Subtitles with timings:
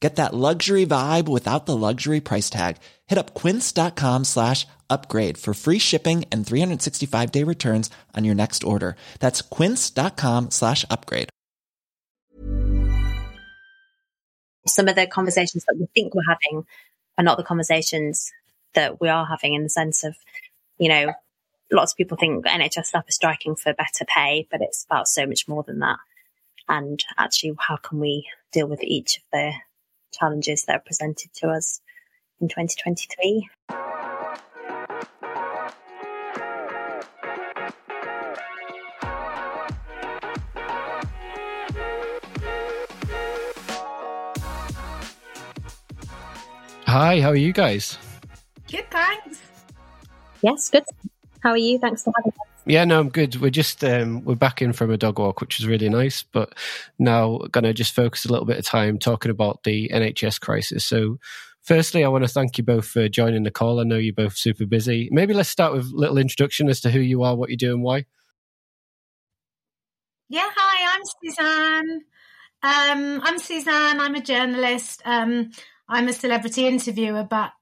[0.00, 2.76] Get that luxury vibe without the luxury price tag.
[3.06, 8.62] Hit up quince.com slash upgrade for free shipping and 365 day returns on your next
[8.62, 8.96] order.
[9.20, 11.30] That's quince.com slash upgrade.
[14.66, 16.66] Some of the conversations that we think we're having
[17.16, 18.32] are not the conversations
[18.74, 20.16] that we are having in the sense of,
[20.78, 21.14] you know,
[21.72, 25.24] lots of people think NHS staff are striking for better pay, but it's about so
[25.24, 25.98] much more than that.
[26.68, 29.52] And actually, how can we deal with each of the
[30.18, 31.80] challenges that are presented to us
[32.40, 33.48] in 2023?
[46.86, 47.98] Hi, how are you guys?
[48.70, 49.42] Good, thanks.
[50.40, 50.84] Yes, good.
[51.40, 51.78] How are you?
[51.78, 52.55] Thanks for having us.
[52.68, 53.40] Yeah, no, I'm good.
[53.40, 56.24] We're just um, we're back in from a dog walk, which is really nice.
[56.24, 56.52] But
[56.98, 60.84] now gonna just focus a little bit of time talking about the NHS crisis.
[60.84, 61.18] So,
[61.62, 63.78] firstly, I want to thank you both for joining the call.
[63.78, 65.08] I know you're both super busy.
[65.12, 67.72] Maybe let's start with a little introduction as to who you are, what you do,
[67.72, 68.06] and why.
[70.28, 72.00] Yeah, hi, I'm Suzanne.
[72.64, 74.00] Um, I'm Suzanne.
[74.00, 75.02] I'm a journalist.
[75.04, 75.52] Um,
[75.88, 77.52] I'm a celebrity interviewer, but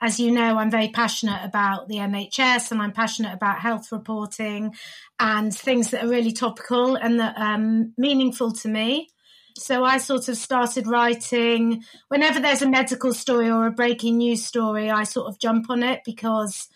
[0.00, 4.74] as you know, I'm very passionate about the NHS and I'm passionate about health reporting
[5.18, 9.08] and things that are really topical and that um, meaningful to me.
[9.56, 14.44] So I sort of started writing whenever there's a medical story or a breaking news
[14.44, 16.68] story, I sort of jump on it because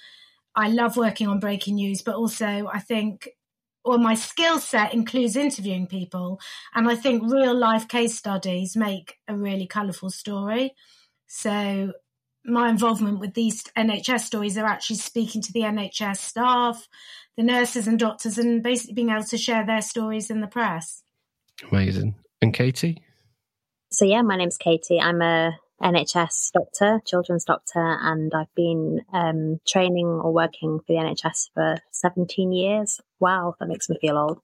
[0.54, 3.28] I love working on breaking news, but also I think
[3.84, 6.40] or my skill set includes interviewing people.
[6.74, 10.74] And I think real life case studies make a really colourful story.
[11.26, 11.92] So
[12.50, 16.88] my involvement with these NHS stories are actually speaking to the NHS staff,
[17.36, 21.02] the nurses and doctors, and basically being able to share their stories in the press.
[21.70, 22.14] Amazing.
[22.42, 23.02] And Katie?
[23.90, 25.00] So yeah, my name's Katie.
[25.00, 30.94] I'm a NHS doctor, children's doctor, and I've been um, training or working for the
[30.94, 33.00] NHS for 17 years.
[33.18, 34.40] Wow, that makes me feel old.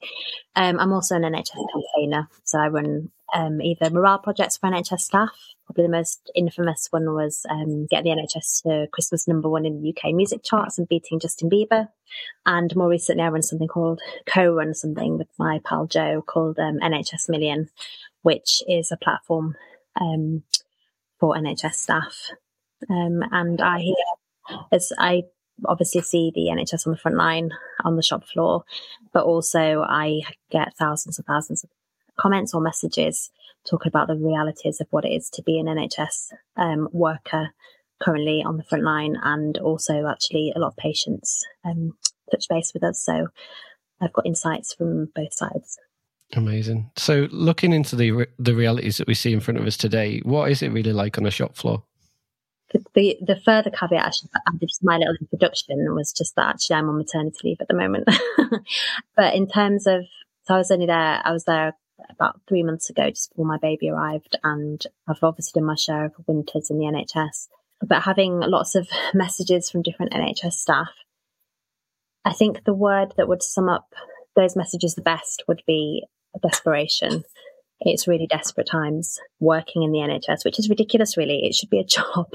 [0.55, 5.01] Um, I'm also an NHS campaigner, so I run um, either morale projects for NHS
[5.01, 5.31] staff.
[5.67, 9.83] Probably the most infamous one was um, getting the NHS to Christmas number one in
[9.83, 11.89] the UK music charts and beating Justin Bieber.
[12.45, 16.79] And more recently, I run something called co-run something with my pal Joe called um,
[16.79, 17.69] NHS Million,
[18.23, 19.57] which is a platform
[20.01, 20.45] um,
[21.19, 22.31] for NHS staff.
[22.89, 25.25] Um, and I hear, as I
[25.65, 27.51] obviously see the NHS on the front line,
[27.85, 28.65] on the shop floor,
[29.13, 30.21] but also I
[30.51, 31.71] get thousands and thousands of
[32.19, 33.31] comments or messages
[33.69, 37.51] talking about the realities of what it is to be an NHS um, worker
[38.01, 41.93] currently on the front line, and also actually a lot of patients um,
[42.31, 43.03] touch base with us.
[43.03, 43.29] So
[44.01, 45.79] I've got insights from both sides.
[46.35, 46.91] Amazing.
[46.97, 50.21] So, looking into the re- the realities that we see in front of us today,
[50.25, 51.85] what is it really like on a shop floor?
[52.73, 56.77] The, the, the further caveat actually added to my little introduction was just that actually
[56.77, 58.09] I'm on maternity leave at the moment.
[59.17, 60.03] but in terms of,
[60.43, 61.77] so I was only there, I was there
[62.17, 66.07] about three months ago, just before my baby arrived, and I've obviously done my share
[66.07, 67.49] of winters in the NHS.
[67.87, 70.91] But having lots of messages from different NHS staff,
[72.25, 73.95] I think the word that would sum up
[74.35, 76.05] those messages the best would be
[76.43, 77.25] desperation.
[77.81, 81.41] It's really desperate times working in the NHS, which is ridiculous, really.
[81.45, 82.31] It should be a job.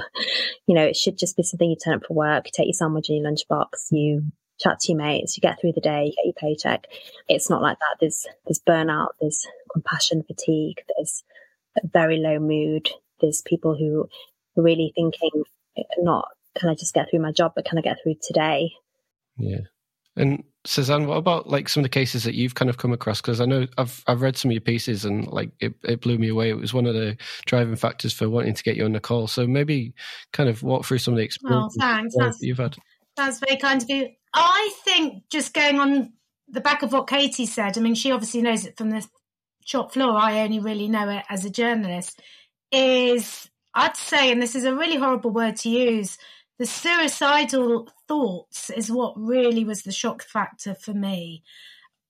[0.67, 3.09] You know, it should just be something you turn up for work, take your sandwich
[3.09, 4.23] in your lunchbox, you
[4.61, 6.87] chat to your mates, you get through the day, you get your paycheck.
[7.27, 7.97] It's not like that.
[7.99, 11.23] There's there's burnout, there's compassion fatigue, there's
[11.77, 14.07] a very low mood, there's people who
[14.57, 15.43] are really thinking
[15.97, 16.27] not
[16.57, 18.73] can I just get through my job, but can I get through today?
[19.37, 19.61] Yeah.
[20.17, 23.21] And Suzanne, what about like some of the cases that you've kind of come across?
[23.21, 26.17] Because I know I've I've read some of your pieces and like it, it blew
[26.17, 26.49] me away.
[26.49, 29.27] It was one of the driving factors for wanting to get you on the call.
[29.27, 29.93] So maybe
[30.33, 32.15] kind of walk through some of the oh, experiences oh, thanks.
[32.15, 32.75] that you've had.
[33.15, 34.09] That's very kind of you.
[34.33, 36.13] I think just going on
[36.47, 39.05] the back of what Katie said, I mean, she obviously knows it from the
[39.65, 40.17] shop floor.
[40.17, 42.21] I only really know it as a journalist.
[42.71, 46.17] Is I'd say, and this is a really horrible word to use,
[46.59, 51.43] the suicidal thoughts is what really was the shock factor for me.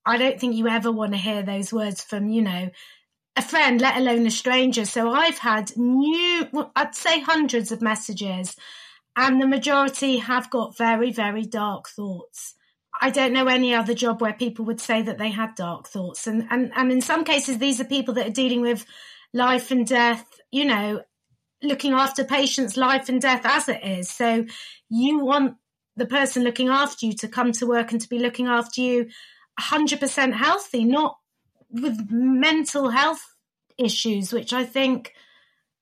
[0.05, 2.69] I don't think you ever want to hear those words from, you know,
[3.35, 4.85] a friend, let alone a stranger.
[4.85, 8.55] So I've had new, I'd say hundreds of messages,
[9.15, 12.55] and the majority have got very, very dark thoughts.
[13.01, 16.27] I don't know any other job where people would say that they had dark thoughts.
[16.27, 18.85] And, and, and in some cases, these are people that are dealing with
[19.33, 21.01] life and death, you know,
[21.63, 24.09] looking after patients' life and death as it is.
[24.09, 24.45] So
[24.89, 25.55] you want
[25.95, 29.09] the person looking after you to come to work and to be looking after you
[29.59, 31.17] 100% healthy, not
[31.69, 33.21] with mental health
[33.77, 35.13] issues, which I think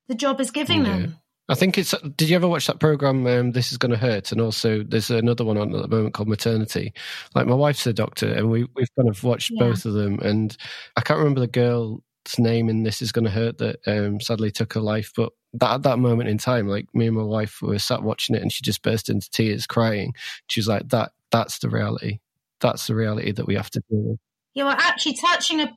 [0.07, 0.91] the job is giving yeah.
[0.91, 1.17] them.
[1.49, 1.95] I think it's.
[2.15, 3.25] Did you ever watch that program?
[3.25, 6.13] Um, this is going to hurt, and also there's another one on at the moment
[6.13, 6.93] called Maternity.
[7.33, 9.65] Like my wife's a doctor, and we we've kind of watched yeah.
[9.65, 10.55] both of them, and
[10.95, 12.01] I can't remember the girl's
[12.37, 15.73] name in This Is Going to Hurt that um, sadly took her life, but that
[15.73, 18.53] at that moment in time, like me and my wife were sat watching it, and
[18.53, 20.13] she just burst into tears, crying.
[20.49, 22.19] She was like, "That that's the reality.
[22.61, 24.19] That's the reality that we have to deal with."
[24.53, 25.75] Yeah, well, actually, touching a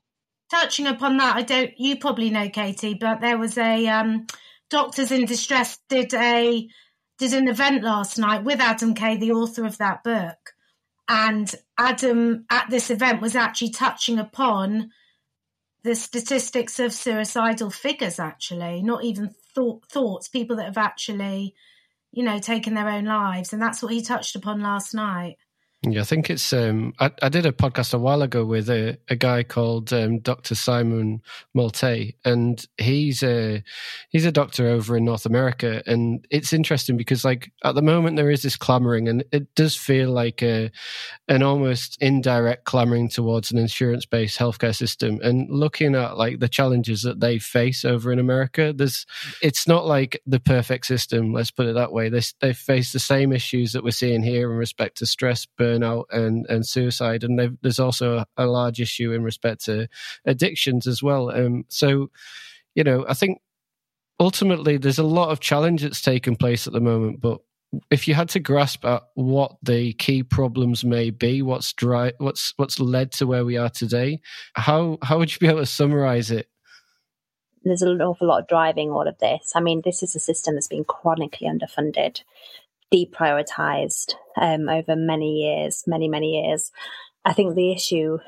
[0.51, 1.73] touching upon that, I don't.
[1.79, 4.27] You probably know Katie, but there was a um,
[4.73, 6.67] Doctors in Distress did a
[7.19, 10.55] did an event last night with Adam Kay, the author of that book,
[11.07, 14.91] and Adam at this event was actually touching upon
[15.85, 18.19] the statistics of suicidal figures.
[18.19, 21.55] Actually, not even thought, thoughts, people that have actually,
[22.11, 25.37] you know, taken their own lives, and that's what he touched upon last night.
[25.84, 26.52] Yeah, I think it's.
[26.52, 30.20] Um, I, I, did a podcast a while ago with a, a guy called um,
[30.20, 30.55] Dr.
[30.55, 31.23] Simon
[31.55, 33.64] Molte, and he's a
[34.11, 35.82] he's a doctor over in North America.
[35.84, 39.76] And it's interesting because, like, at the moment there is this clamoring, and it does
[39.76, 40.70] feel like a
[41.26, 45.19] an almost indirect clamoring towards an insurance based healthcare system.
[45.20, 49.05] And looking at like the challenges that they face over in America, there's
[49.43, 51.32] it's not like the perfect system.
[51.32, 52.08] Let's put it that way.
[52.08, 55.72] They they face the same issues that we're seeing here in respect to stress, burn
[55.73, 57.25] burnout and, and suicide.
[57.25, 59.89] And there's also a, large issue in respect to
[60.27, 61.31] addictions as well.
[61.31, 62.11] Um, so,
[62.75, 63.41] you know, I think
[64.21, 67.41] ultimately there's a lot of challenge that's taking place at the moment, but
[67.91, 72.53] if you had to grasp at what the key problems may be, what's dry, what's
[72.57, 74.21] what's led to where we are today,
[74.53, 76.49] how how would you be able to summarize it?
[77.65, 79.53] There's an awful lot of driving all of this.
[79.55, 82.23] I mean, this is a system that's been chronically underfunded
[82.93, 86.71] deprioritized um, over many years, many, many years.
[87.25, 88.19] I think the issue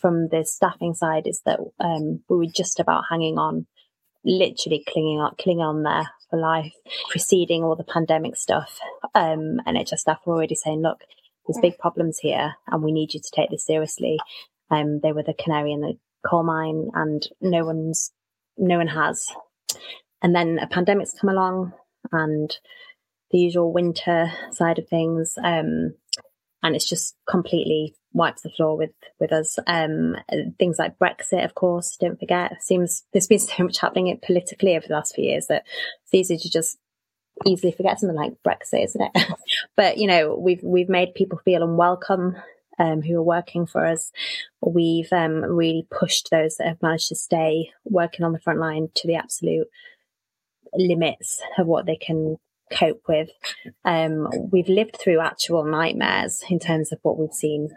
[0.00, 3.66] from the staffing side is that um, we were just about hanging on,
[4.24, 6.72] literally clinging on, clinging on there for life.
[7.10, 8.78] Preceding all the pandemic stuff,
[9.14, 11.00] um, NHS staff were already saying, "Look,
[11.46, 14.18] there's big problems here, and we need you to take this seriously."
[14.70, 15.94] Um, they were the canary in the
[16.28, 18.12] coal mine, and no one's,
[18.56, 19.26] no one has.
[20.22, 21.72] And then a pandemic's come along,
[22.12, 22.56] and
[23.34, 25.34] the usual winter side of things.
[25.42, 25.94] Um,
[26.62, 29.58] and it's just completely wipes the floor with with us.
[29.66, 30.16] Um,
[30.56, 32.62] things like Brexit, of course, don't forget.
[32.62, 35.64] Seems there's been so much happening politically over the last few years that
[36.04, 36.78] it's easy to just
[37.44, 39.32] easily forget something like Brexit, isn't it?
[39.76, 42.36] but you know, we've we've made people feel unwelcome.
[42.76, 44.10] Um, who are working for us.
[44.60, 48.88] We've um, really pushed those that have managed to stay working on the front line
[48.96, 49.68] to the absolute
[50.74, 52.36] limits of what they can
[52.72, 53.30] cope with.
[53.84, 57.70] Um, we've lived through actual nightmares in terms of what we've seen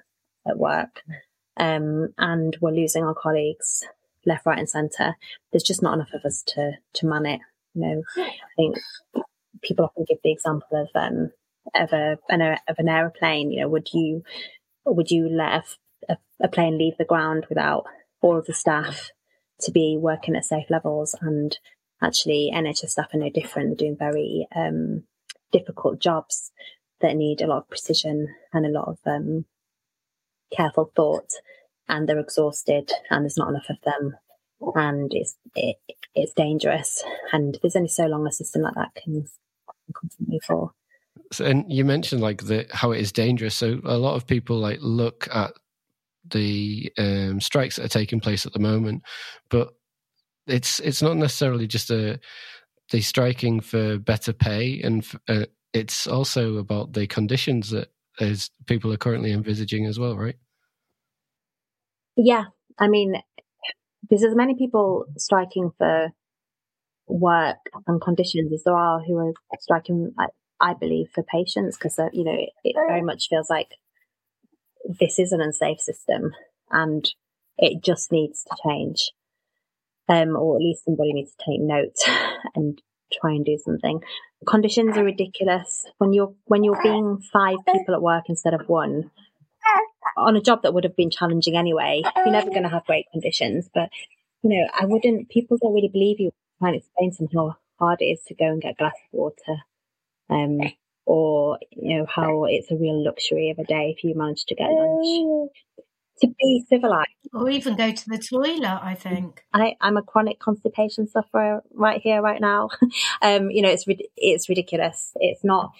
[0.48, 1.03] at work.
[1.58, 3.84] Um, and we're losing our colleagues
[4.25, 5.15] left, right, and centre.
[5.51, 7.41] There's just not enough of us to to man it.
[7.74, 8.77] You know, I think
[9.62, 11.32] people often give the example of um,
[11.75, 13.51] of a an, of an aeroplane.
[13.51, 14.24] You know, would you
[14.86, 15.63] would you let
[16.10, 17.86] a, a, a plane leave the ground without
[18.22, 19.12] all of the staff
[19.62, 21.58] to be working at safe levels and
[22.01, 23.70] actually NHS staff are no different.
[23.70, 25.04] They're doing very um,
[25.51, 26.51] difficult jobs
[27.01, 29.46] that need a lot of precision and a lot of um,
[30.56, 31.30] careful thought,
[31.88, 34.16] and they're exhausted, and there's not enough of them,
[34.75, 35.77] and it's it,
[36.16, 37.04] it's dangerous.
[37.32, 39.25] And there's only so long a system like that can,
[39.68, 40.72] can continue for.
[41.32, 43.56] So, and you mentioned like the how it is dangerous.
[43.56, 45.51] So a lot of people like look at
[46.30, 49.04] the um, strikes that are taking place at the moment,
[49.50, 49.74] but
[50.48, 52.20] it's it's not necessarily just a
[52.92, 57.89] the striking for better pay, and uh, it's also about the conditions that
[58.66, 60.36] people are currently envisaging as well, right?
[62.16, 62.46] Yeah,
[62.80, 63.16] I mean,
[64.10, 66.10] there's as many people striking for
[67.08, 70.27] work and conditions as there are who are striking, I,
[70.60, 73.70] I believe, for patients because you know it, it very much feels like
[75.00, 76.32] this is an unsafe system
[76.72, 77.06] and
[77.58, 79.12] it just needs to change.
[80.10, 81.96] Um, or at least somebody needs to take note
[82.56, 84.02] and try and do something.
[84.48, 85.86] Conditions are ridiculous.
[85.98, 89.12] When you're, when you're being five people at work instead of one,
[90.16, 93.06] on a job that would have been challenging anyway, you're never going to have great
[93.12, 93.70] conditions.
[93.74, 93.90] But,
[94.44, 97.56] you know, I wouldn't, people don't really believe you trying to explain to them how
[97.80, 99.58] hard it is to go and get a glass of water.
[100.30, 100.60] Um,
[101.06, 104.56] or, you know, how it's a real luxury of a day if you manage to
[104.56, 105.50] get lunch.
[106.22, 107.10] To be civilized.
[107.34, 109.44] Or even go to the toilet, I think.
[109.54, 112.70] I, I'm a chronic constipation sufferer right here, right now.
[113.22, 115.12] um, you know, it's, it's ridiculous.
[115.16, 115.72] It's not,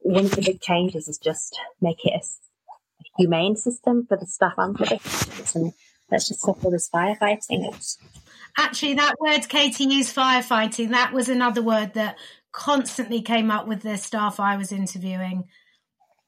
[0.00, 4.54] one of the big changes is just make it a humane system for the staff
[4.58, 5.54] and for the patients.
[5.54, 5.72] And
[6.10, 7.96] let's just stop all this firefighting.
[8.56, 12.16] Actually, that word Katie used, firefighting, that was another word that
[12.52, 15.44] constantly came up with the staff I was interviewing.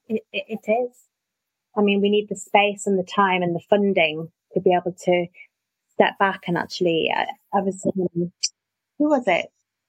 [0.09, 0.97] It, it, it is.
[1.81, 4.95] I mean, we need the space and the time and the funding to be able
[5.05, 5.27] to
[5.95, 7.11] step back and actually.
[7.15, 9.47] I, I was, who was it?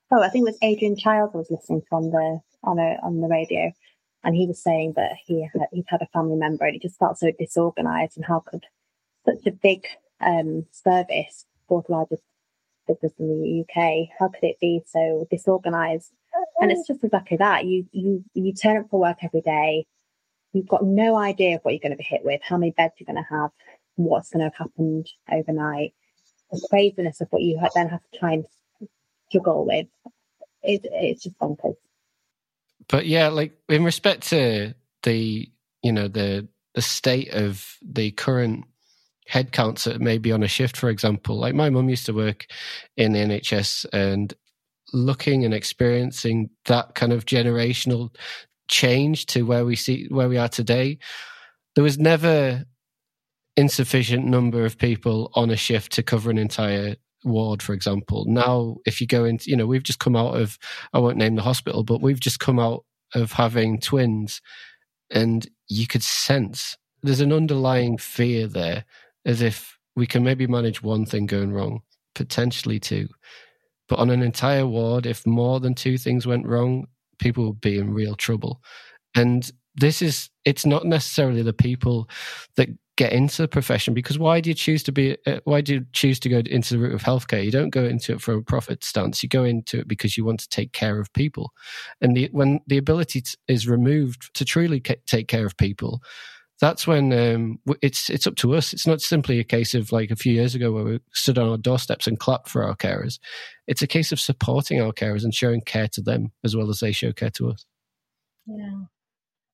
[0.10, 2.98] Oh, I think it was Adrian Chiles I was listening to on the on a
[3.04, 3.72] on the radio,
[4.24, 6.98] and he was saying that he had he'd had a family member and it just
[6.98, 8.66] felt so disorganized and how could
[9.26, 9.86] such a big
[10.22, 12.24] um, service, fourth largest
[12.88, 16.12] business in the UK, how could it be so disorganized?
[16.60, 17.66] And it's just exactly that.
[17.66, 19.86] You you you turn up for work every day.
[20.54, 22.94] You've got no idea of what you're going to be hit with, how many beds
[22.98, 23.52] you're going to have,
[23.96, 25.94] what's going to have happened overnight.
[26.52, 28.46] The craziness of what you then have to try and
[29.32, 29.88] juggle with.
[30.64, 31.76] It, it's just bonkers
[32.88, 35.50] but yeah, like in respect to the
[35.82, 38.66] you know the the state of the current
[39.30, 41.38] headcounts that may be on a shift, for example.
[41.38, 42.48] Like my mum used to work
[42.98, 44.34] in the NHS and
[44.94, 48.14] looking and experiencing that kind of generational
[48.72, 50.98] change to where we see where we are today.
[51.76, 52.66] There was never
[53.56, 58.26] insufficient number of people on a shift to cover an entire ward, for example.
[58.28, 60.58] Now, if you go into, you know, we've just come out of,
[60.94, 64.42] I won't name the hospital, but we've just come out of having twins
[65.12, 68.86] and you could sense there's an underlying fear there
[69.26, 71.82] as if we can maybe manage one thing going wrong,
[72.16, 73.10] potentially two.
[73.90, 76.88] But on an entire ward, if more than two things went wrong,
[77.22, 78.62] people would be in real trouble.
[79.16, 82.10] And this is, it's not necessarily the people
[82.58, 85.74] that get into the profession because why do you choose to be uh, why do
[85.76, 87.44] you choose to go into the route of healthcare?
[87.44, 89.24] You don't go into it for a profit stance.
[89.24, 91.52] You go into it because you want to take care of people.
[92.02, 96.02] And the, when the ability is removed to truly take care of people
[96.62, 98.72] that's when um, it's it's up to us.
[98.72, 101.50] It's not simply a case of like a few years ago where we stood on
[101.50, 103.20] our doorsteps and clapped for our carers.
[103.68, 106.80] It's a case of supporting our carers and showing care to them as well as
[106.80, 107.66] they show care to us.
[108.46, 108.84] Yeah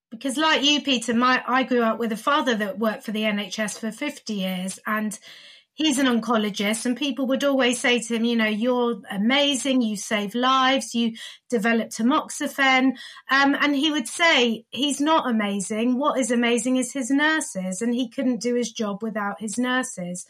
[0.09, 3.23] because like you peter my i grew up with a father that worked for the
[3.23, 5.19] nhs for 50 years and
[5.77, 9.96] he's an oncologist and people would always say to him you know you're amazing you
[9.96, 11.13] save lives you
[11.50, 12.98] develop tamoxifen.
[13.29, 15.98] Um, and he would say he's not amazing.
[15.98, 20.25] What is amazing is his nurses and he couldn't do his job without his nurses.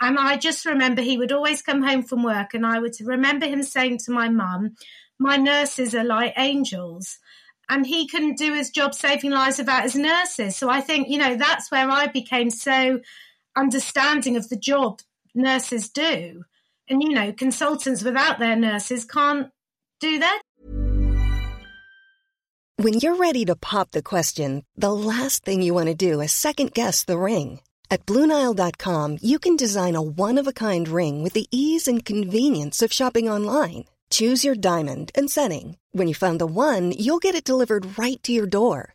[0.00, 3.46] And i just remember he would always come home from work and i would remember
[3.46, 4.76] him saying to my mum
[5.18, 7.18] my nurses are like angels.
[7.68, 10.56] And he couldn't do his job saving lives without his nurses.
[10.56, 13.00] So I think, you know, that's where I became so
[13.56, 15.00] understanding of the job
[15.34, 16.44] nurses do.
[16.88, 19.50] And, you know, consultants without their nurses can't
[20.00, 20.42] do that.
[22.76, 26.32] When you're ready to pop the question, the last thing you want to do is
[26.32, 27.60] second guess the ring.
[27.90, 32.04] At Bluenile.com, you can design a one of a kind ring with the ease and
[32.04, 33.84] convenience of shopping online.
[34.10, 35.76] Choose your diamond and setting.
[35.92, 38.94] When you find the one, you'll get it delivered right to your door.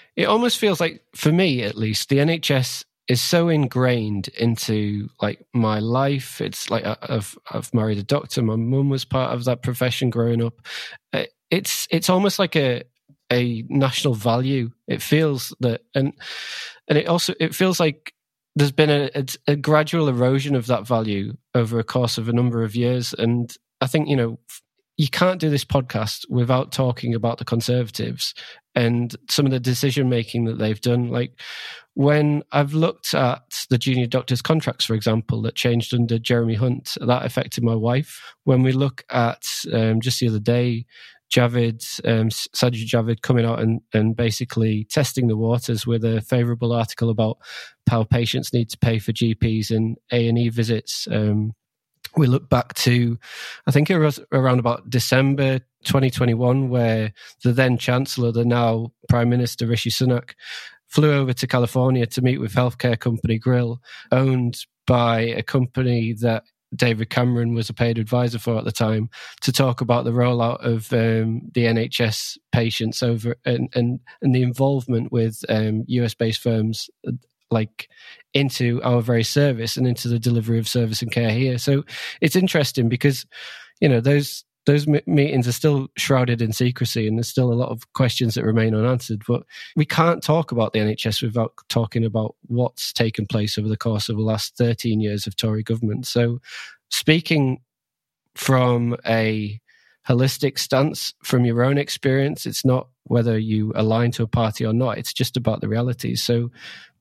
[0.21, 5.43] it almost feels like for me at least the NHS is so ingrained into like
[5.53, 6.39] my life.
[6.39, 8.41] It's like I've I've married a doctor.
[8.41, 10.61] My mum was part of that profession growing up.
[11.11, 12.83] Uh, it's it's almost like a
[13.31, 14.69] a national value.
[14.87, 16.13] It feels that, and
[16.87, 18.13] and it also it feels like
[18.55, 22.33] there's been a, a, a gradual erosion of that value over a course of a
[22.33, 23.15] number of years.
[23.17, 24.39] And I think you know
[24.97, 28.33] you can't do this podcast without talking about the Conservatives
[28.75, 31.09] and some of the decision making that they've done.
[31.09, 31.39] Like
[31.93, 36.97] when I've looked at the junior doctors' contracts, for example, that changed under Jeremy Hunt,
[37.01, 38.21] that affected my wife.
[38.43, 39.43] When we look at
[39.73, 40.85] um, just the other day,
[41.33, 46.73] Javid, um, Sajid Javid coming out and, and basically testing the waters with a favourable
[46.73, 47.37] article about
[47.89, 51.07] how patients need to pay for GPs and A and E visits.
[51.09, 51.53] Um,
[52.15, 53.17] we look back to,
[53.67, 57.13] I think it was around about December 2021, where
[57.43, 60.31] the then Chancellor, the now Prime Minister Rishi Sunak,
[60.87, 66.43] flew over to California to meet with healthcare company Grail, owned by a company that
[66.75, 69.09] David Cameron was a paid advisor for at the time,
[69.41, 74.41] to talk about the rollout of um, the NHS patients over and, and, and the
[74.41, 76.89] involvement with um, US based firms
[77.51, 77.89] like
[78.33, 81.57] into our very service and into the delivery of service and care here.
[81.57, 81.83] So
[82.21, 83.25] it's interesting because
[83.79, 87.69] you know those those meetings are still shrouded in secrecy and there's still a lot
[87.69, 89.41] of questions that remain unanswered but
[89.75, 94.07] we can't talk about the NHS without talking about what's taken place over the course
[94.07, 96.39] of the last 13 years of Tory government so
[96.89, 97.59] speaking
[98.35, 99.59] from a
[100.07, 104.73] holistic stance from your own experience it's not whether you align to a party or
[104.73, 106.49] not it's just about the realities so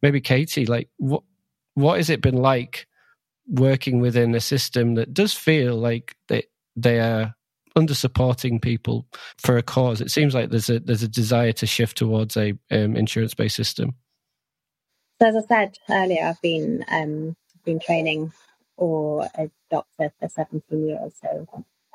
[0.03, 1.23] maybe Katie, like what
[1.75, 2.87] what has it been like
[3.47, 6.45] working within a system that does feel like they
[6.77, 7.35] they are
[7.77, 9.07] under supporting people
[9.39, 10.01] for a cause?
[10.01, 13.57] It seems like there's a there's a desire to shift towards a um, insurance based
[13.57, 13.95] system.
[15.21, 18.33] So as I said earlier, I've been um, been training
[18.77, 21.13] or a doctor for 17 years.
[21.21, 21.47] So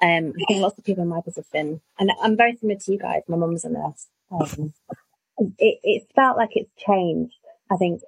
[0.01, 2.99] um, I think lots of people in my position, and I'm very similar to you
[2.99, 3.21] guys.
[3.27, 4.08] My mum's a nurse.
[4.31, 4.73] Um,
[5.58, 7.36] it, felt like it's changed
[7.71, 8.01] I think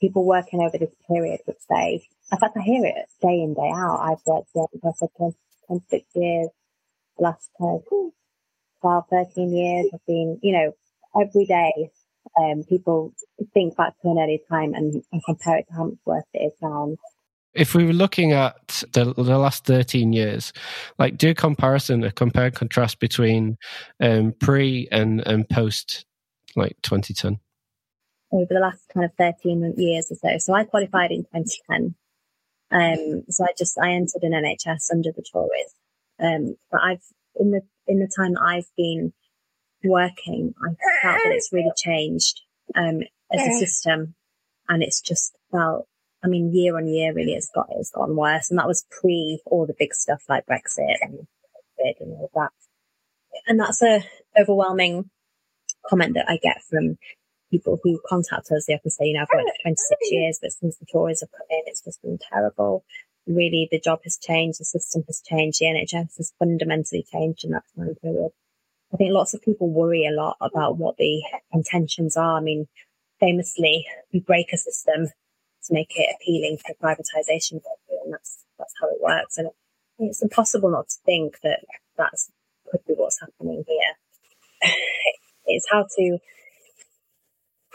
[0.00, 3.70] people working over this period would say, in fact, I hear it day in, day
[3.72, 4.00] out.
[4.00, 4.66] I've worked here
[4.98, 5.08] for
[5.68, 6.48] 26 years,
[7.16, 8.12] the last kind of
[8.80, 9.90] 12, 13 years.
[9.94, 10.72] I've been, you know,
[11.20, 11.90] every day,
[12.38, 13.14] um, people
[13.54, 16.38] think back to an early time and, and compare it to how much worse it
[16.38, 16.96] is now.
[17.56, 20.52] If we were looking at the, the last 13 years,
[20.98, 23.56] like do a comparison, a compare and contrast between
[24.00, 26.04] um, pre and, and post
[26.54, 27.38] like 2010
[28.32, 30.38] over the last kind of 13 years or so.
[30.38, 31.94] So I qualified in 2010.
[32.70, 35.74] Um, so I just, I entered an NHS under the Tories.
[36.20, 37.04] Um, but I've,
[37.36, 39.12] in the, in the time that I've been
[39.84, 42.40] working, I felt that it's really changed,
[42.74, 43.00] um,
[43.32, 44.14] as a system.
[44.68, 45.86] And it's just felt,
[46.26, 48.50] I mean, year on year, really, it's got, it's gotten worse.
[48.50, 51.26] And that was pre all the big stuff like Brexit and
[51.78, 52.50] COVID and all that.
[53.46, 54.04] And that's a
[54.38, 55.08] overwhelming
[55.88, 56.98] comment that I get from
[57.50, 60.52] people who contact us, they often say, you know, I've worked for 26 years, but
[60.52, 62.84] since the Tories have come in, it's just been terrible.
[63.26, 67.52] Really, the job has changed, the system has changed, the NHS has fundamentally changed in
[67.52, 68.30] that time period.
[68.92, 72.38] I think lots of people worry a lot about what the intentions are.
[72.38, 72.66] I mean,
[73.20, 75.08] famously, we break a system
[75.66, 77.60] to make it appealing for privatisation,
[78.04, 79.38] and that's that's how it works.
[79.38, 79.50] And
[79.98, 81.60] it's impossible not to think that
[81.96, 82.30] that's
[82.70, 84.72] could be what's happening here.
[85.46, 86.18] it's how to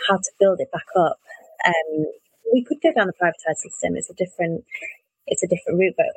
[0.09, 1.19] how to build it back up.
[1.65, 2.05] Um,
[2.53, 3.95] we could go down the privatized system.
[3.95, 4.65] It's a different,
[5.27, 5.95] it's a different route.
[5.95, 6.07] But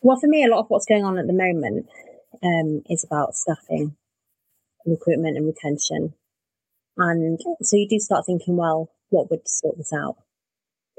[0.00, 1.86] well, for me, a lot of what's going on at the moment
[2.42, 3.96] um, is about staffing,
[4.86, 6.14] recruitment, and retention.
[6.96, 10.16] And so you do start thinking, well, what would sort this out?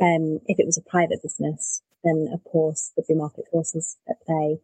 [0.01, 4.21] Um, if it was a private business, then of course there'd be market forces at
[4.25, 4.59] play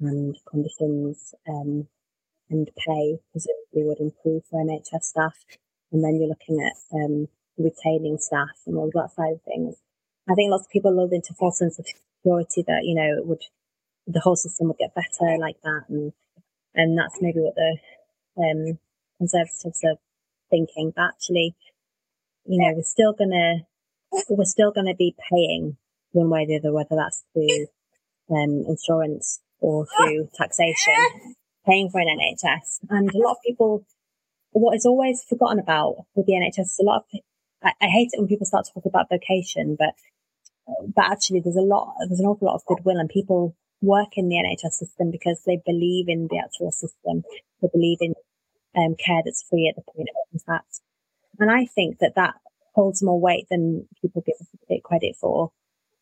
[0.00, 1.88] and conditions, um,
[2.50, 5.34] and pay presumably would improve for NHS staff.
[5.92, 9.76] And then you're looking at um, retaining staff and all that side of things.
[10.28, 13.26] I think lots of people lulled into false sense of security that, you know, it
[13.26, 13.42] would,
[14.06, 15.84] the whole system would get better like that.
[15.88, 16.12] And,
[16.74, 17.78] and that's maybe what the,
[18.38, 18.78] um,
[19.18, 19.96] conservatives are
[20.50, 20.92] thinking.
[20.94, 21.56] But actually,
[22.44, 23.66] you know, we're still gonna,
[24.28, 25.76] we're still gonna be paying
[26.12, 27.66] one way or the other, whether that's through,
[28.30, 31.34] um, insurance or through taxation,
[31.66, 32.80] paying for an NHS.
[32.88, 33.84] And a lot of people,
[34.52, 37.20] what is always forgotten about with the NHS is a lot of,
[37.62, 39.94] I, I hate it when people start to talk about vocation, but,
[40.94, 44.28] but actually there's a lot, there's an awful lot of goodwill and people work in
[44.28, 47.22] the NHS system because they believe in the actual system.
[47.62, 48.14] They believe in
[48.76, 50.80] um, care that's free at the point of contact.
[51.38, 52.34] And I think that that
[52.78, 54.36] holds more weight than people give
[54.68, 55.50] it credit for.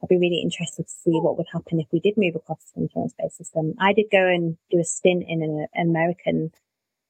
[0.03, 2.73] I'd be really interested to see what would happen if we did move across to
[2.77, 3.73] an insurance-based system.
[3.81, 6.51] I did go and do a stint in an, an American,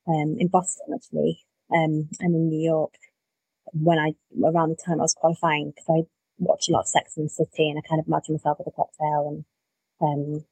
[0.06, 1.42] um, in Boston actually,
[1.74, 2.94] um, and in New York
[3.72, 6.06] when I, around the time I was qualifying, because I
[6.38, 8.68] watched a lot of Sex and the City and I kind of imagined myself with
[8.68, 9.44] a cocktail and,
[10.00, 10.46] um,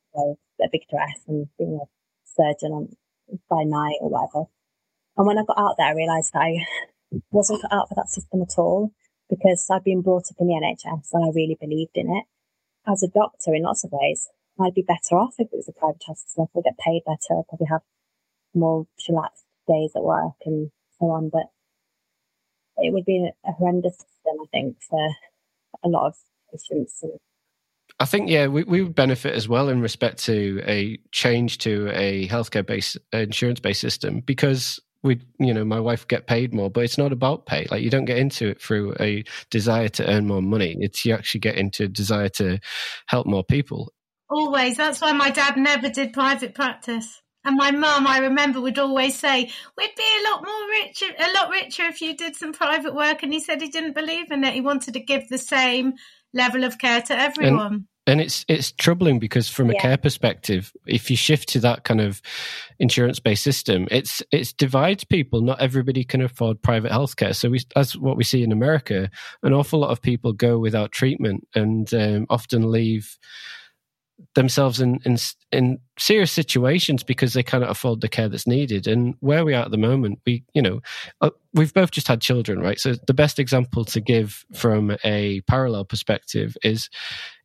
[0.60, 1.86] a big dress and being a
[2.26, 2.88] surgeon on,
[3.48, 4.50] by night or whatever.
[5.16, 6.66] And when I got out there, I realised that I
[7.30, 8.90] wasn't cut out for that system at all
[9.28, 12.24] because I'd been brought up in the NHS and I really believed in it.
[12.86, 14.28] As a doctor, in lots of ways,
[14.60, 16.46] I'd be better off if it was a privatised system.
[16.56, 17.82] I'd get paid better, I'd probably have
[18.54, 21.30] more chillaxed days at work and so on.
[21.30, 21.46] But
[22.76, 25.08] it would be a horrendous system, I think, for
[25.82, 26.16] a lot of
[26.52, 27.04] patients.
[28.00, 31.90] I think yeah, we, we would benefit as well in respect to a change to
[31.92, 36.52] a healthcare based uh, insurance based system because we you know my wife get paid
[36.52, 39.88] more but it's not about pay like you don't get into it through a desire
[39.88, 42.58] to earn more money it's you actually get into a desire to
[43.06, 43.92] help more people
[44.30, 48.78] always that's why my dad never did private practice and my mum, I remember, would
[48.78, 52.54] always say, "We'd be a lot more richer, a lot richer if you did some
[52.54, 54.54] private work." And he said he didn't believe in it.
[54.54, 55.92] He wanted to give the same
[56.32, 57.74] level of care to everyone.
[57.74, 59.80] And, and it's it's troubling because from a yeah.
[59.80, 62.20] care perspective, if you shift to that kind of
[62.78, 65.40] insurance based system, it's it's divides people.
[65.40, 67.34] Not everybody can afford private healthcare.
[67.34, 69.10] So we, as what we see in America,
[69.42, 73.18] an awful lot of people go without treatment and um, often leave
[74.34, 75.16] themselves in, in
[75.52, 78.86] in serious situations because they cannot afford the care that's needed.
[78.86, 80.80] And where we are at the moment, we you know
[81.20, 82.78] uh, we've both just had children, right?
[82.78, 86.88] So the best example to give from a parallel perspective is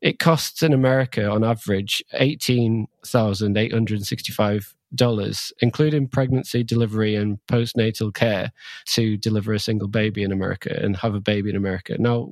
[0.02, 6.64] it costs in America on average eighteen thousand eight hundred sixty five dollars, including pregnancy,
[6.64, 8.52] delivery, and postnatal care,
[8.88, 11.96] to deliver a single baby in America and have a baby in America.
[12.00, 12.32] Now,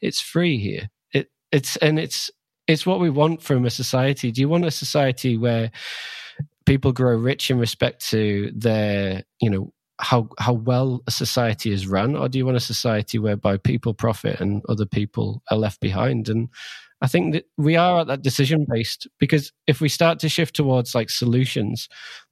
[0.00, 0.88] it's free here.
[1.12, 2.30] It, it's and it's
[2.70, 4.30] it's what we want from a society.
[4.30, 5.70] Do you want a society where
[6.66, 11.86] people grow rich in respect to their, you know, how how well a society is
[11.86, 15.80] run, or do you want a society whereby people profit and other people are left
[15.80, 16.28] behind?
[16.28, 16.48] And
[17.02, 20.54] I think that we are at that decision based because if we start to shift
[20.54, 21.88] towards like solutions,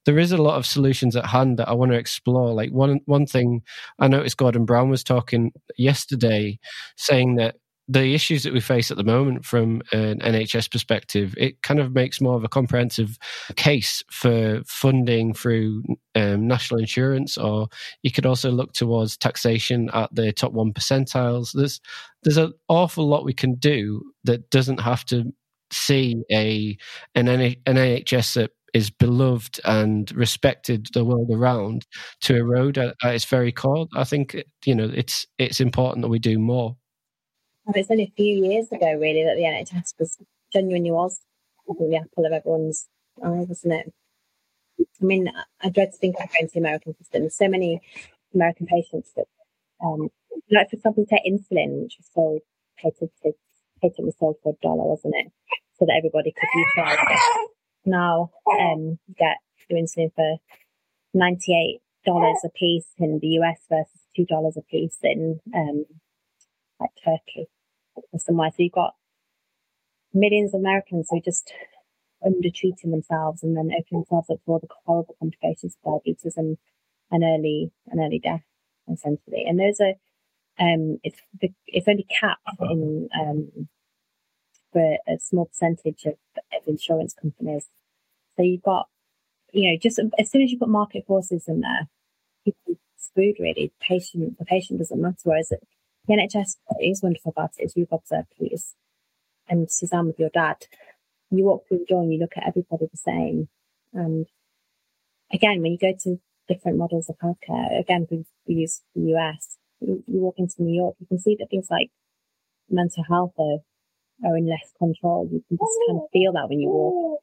[0.06, 2.54] there is a lot of solutions at hand that I want to explore.
[2.54, 3.62] Like one one thing
[3.98, 6.58] I noticed Gordon Brown was talking yesterday,
[6.96, 7.56] saying that
[7.88, 11.94] the issues that we face at the moment from an NHS perspective, it kind of
[11.94, 13.18] makes more of a comprehensive
[13.56, 15.82] case for funding through
[16.14, 17.68] um, national insurance, or
[18.02, 21.52] you could also look towards taxation at the top one percentiles.
[21.52, 21.80] There's
[22.22, 25.32] there's an awful lot we can do that doesn't have to
[25.72, 26.76] see a
[27.14, 31.86] an, an NHS that is beloved and respected the world around
[32.20, 33.86] to erode at, at its very core.
[33.96, 36.76] I think you know it's it's important that we do more.
[37.74, 40.16] It's only a few years ago, really, that the NHS was
[40.52, 41.20] genuinely was
[41.66, 42.88] the apple of everyone's
[43.22, 43.92] eye, wasn't it?
[44.80, 47.22] I mean, I dread to think about going to the American system.
[47.22, 47.80] There's so many
[48.34, 49.26] American patients that,
[49.84, 50.08] um,
[50.50, 52.40] like for example, take insulin, which was sold
[52.78, 53.34] patented,
[53.82, 55.32] patent was sold for a dollar, wasn't it?
[55.78, 57.50] So that everybody could utilize it.
[57.84, 59.36] Now, um, get
[59.70, 60.36] insulin for
[61.12, 65.84] ninety-eight dollars a piece in the US versus two dollars a piece in um,
[66.80, 67.48] like Turkey
[68.16, 68.50] somewhere.
[68.50, 68.94] So you've got
[70.12, 71.52] millions of Americans who just
[72.24, 76.56] undertreating themselves and then opening themselves up to all the horrible complications of diabetes and
[77.10, 78.42] an early an early death
[78.92, 79.44] essentially.
[79.46, 79.94] And those are
[80.58, 83.68] um it's the, it's only capped in um
[84.72, 87.68] for a small percentage of, of insurance companies.
[88.36, 88.88] So you've got
[89.52, 91.88] you know just as soon as you put market forces in there,
[92.44, 93.72] people screwed really.
[93.80, 95.16] Patient the patient doesn't matter.
[95.22, 95.52] Whereas
[96.08, 98.74] the NHS is wonderful about it, as you've observed, please,
[99.48, 100.66] and Suzanne with your dad.
[101.30, 103.48] You walk through the door and you look at everybody the same,
[103.92, 104.26] and
[105.32, 109.58] again, when you go to different models of healthcare, again, we, we use the US,
[109.80, 111.90] you, you, walk into New York, you can see that things like
[112.70, 113.58] mental health are,
[114.24, 115.28] are in less control.
[115.30, 117.22] You can just kind of feel that when you walk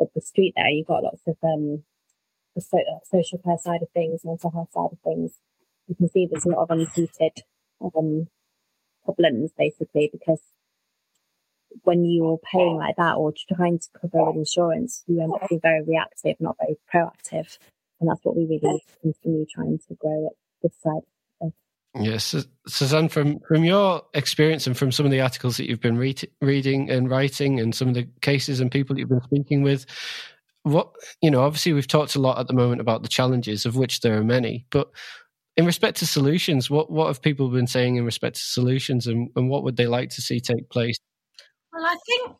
[0.00, 0.68] up the street there.
[0.68, 1.84] You've got lots of, um,
[2.54, 5.38] the so, uh, social care side of things, mental health side of things.
[5.86, 7.44] You can see there's a lot of unheated,
[7.80, 8.28] um,
[9.04, 10.40] problems basically because
[11.84, 15.60] when you're paying like that or trying to cover with insurance, you end up being
[15.60, 17.58] very reactive, not very proactive.
[18.00, 21.02] And that's what we really continue trying to grow at this side.
[21.98, 22.34] Yes,
[22.66, 26.14] Suzanne, from, from your experience and from some of the articles that you've been re-
[26.40, 29.86] reading and writing and some of the cases and people that you've been speaking with,
[30.62, 30.90] what,
[31.22, 34.00] you know, obviously we've talked a lot at the moment about the challenges, of which
[34.00, 34.90] there are many, but
[35.58, 39.28] in respect to solutions, what, what have people been saying in respect to solutions and,
[39.34, 40.96] and what would they like to see take place?
[41.72, 42.36] Well, I think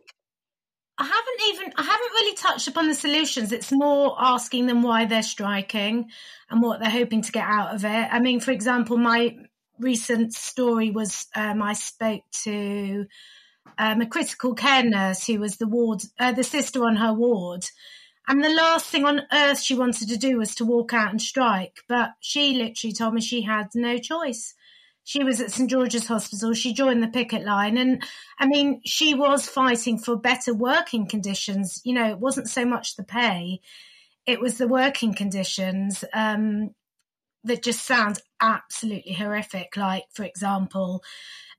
[0.99, 3.51] I haven't even I haven't really touched upon the solutions.
[3.51, 6.11] It's more asking them why they're striking
[6.49, 7.89] and what they're hoping to get out of it.
[7.89, 9.37] I mean, for example, my
[9.81, 13.07] recent story was um, I spoke to
[13.79, 17.65] um, a critical care nurse who was the ward, uh, the sister on her ward,
[18.29, 21.21] and the last thing on earth she wanted to do was to walk out and
[21.21, 21.79] strike.
[21.89, 24.55] But she literally told me she had no choice.
[25.03, 26.53] She was at St George's Hospital.
[26.53, 27.79] She joined the picket line.
[27.79, 28.03] And
[28.39, 31.81] I mean, she was fighting for better working conditions.
[31.85, 33.61] You know, it wasn't so much the pay,
[34.27, 36.75] it was the working conditions um,
[37.45, 39.75] that just sound absolutely horrific.
[39.75, 41.03] Like, for example,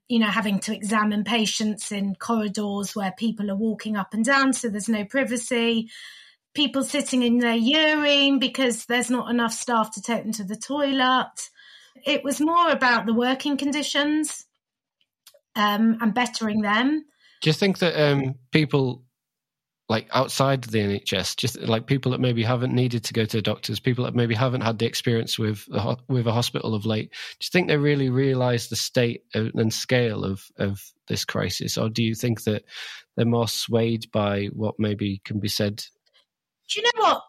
[0.08, 4.52] you know, having to examine patients in corridors where people are walking up and down,
[4.52, 5.90] so there's no privacy
[6.54, 10.56] people sitting in their urine because there's not enough staff to take them to the
[10.56, 11.50] toilet.
[12.04, 14.46] It was more about the working conditions
[15.54, 17.04] um, and bettering them.
[17.42, 19.04] Do you think that um, people
[19.90, 23.80] like outside the NHS, just like people that maybe haven't needed to go to doctors,
[23.80, 27.44] people that maybe haven't had the experience with a, with a hospital of late, do
[27.44, 32.04] you think they really realise the state and scale of of this crisis, or do
[32.04, 32.62] you think that
[33.16, 35.82] they're more swayed by what maybe can be said
[36.70, 37.22] do you know what?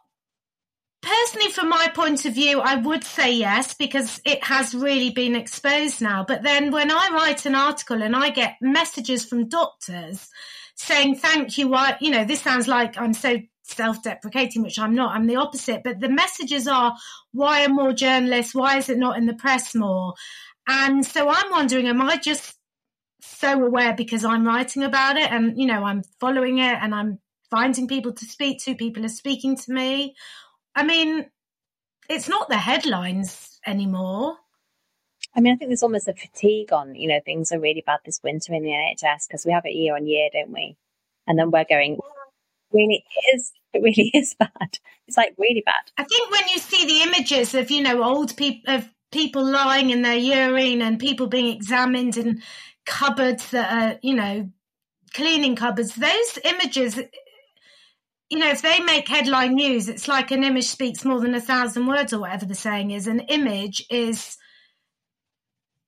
[1.01, 5.36] Personally, from my point of view, I would say yes because it has really been
[5.36, 6.23] exposed now.
[6.27, 10.30] But then when I write an article and I get messages from doctors
[10.75, 14.93] saying, thank you, I, you know, this sounds like I'm so self deprecating, which I'm
[14.93, 15.15] not.
[15.15, 15.82] I'm the opposite.
[15.84, 16.95] But the messages are,
[17.32, 18.54] why are more journalists?
[18.54, 20.13] Why is it not in the press more?
[20.67, 22.56] And so I'm wondering, am I just
[23.21, 27.19] so aware because I'm writing about it and, you know, I'm following it and I'm
[27.51, 28.73] finding people to speak to.
[28.73, 30.15] People are speaking to me.
[30.73, 31.29] I mean,
[32.09, 34.37] it's not the headlines anymore.
[35.35, 37.99] I mean, I think there's almost a fatigue on, you know, things are really bad
[38.05, 40.75] this winter in the NHS because we have it year on year, don't we?
[41.27, 41.99] And then we're going,
[42.73, 44.79] really is, it really is bad.
[45.07, 45.91] It's like really bad.
[45.97, 49.89] I think when you see the images of, you know, old people, of people lying
[49.89, 52.41] in their urine and people being examined in
[52.85, 54.49] cupboards that are, you know,
[55.13, 56.99] cleaning cupboards, those images
[58.31, 61.41] you know, if they make headline news, it's like an image speaks more than a
[61.41, 63.05] thousand words, or whatever the saying is.
[63.05, 64.37] An image is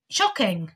[0.10, 0.70] shocking.